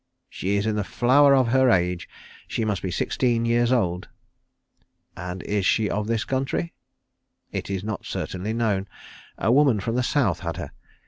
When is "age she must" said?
1.69-2.81